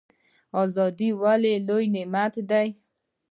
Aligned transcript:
ازادي 0.63 1.09
ولې 1.21 1.53
لوی 1.67 1.85
نعمت 1.95 2.33
دی؟ 2.49 2.67